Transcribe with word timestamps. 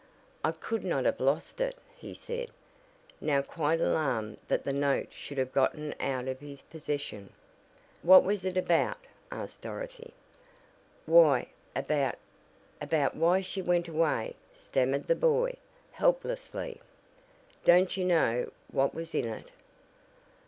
"I 0.43 0.51
could 0.51 0.83
not 0.83 1.05
have 1.05 1.19
lost 1.19 1.61
it!" 1.61 1.77
he 1.95 2.15
said, 2.15 2.49
now 3.19 3.43
quite 3.43 3.79
alarmed 3.79 4.39
that 4.47 4.63
the 4.63 4.73
note 4.73 5.09
should 5.11 5.37
have 5.37 5.51
gotten 5.51 5.93
out 5.99 6.27
of 6.27 6.39
his 6.39 6.63
possession. 6.63 7.31
"What 8.01 8.23
was 8.23 8.43
it 8.43 8.57
about?" 8.57 8.97
asked 9.29 9.61
Dorothy. 9.61 10.15
"Why 11.05 11.49
about 11.75 12.15
about 12.81 13.15
why 13.15 13.41
she 13.41 13.61
went 13.61 13.87
away," 13.87 14.35
stammered 14.55 15.05
the 15.05 15.13
boy, 15.13 15.57
helplessly. 15.91 16.81
"Don't 17.63 17.95
you 17.95 18.03
know 18.03 18.51
what 18.71 18.95
was 18.95 19.13
in 19.13 19.25
it?" 19.27 19.51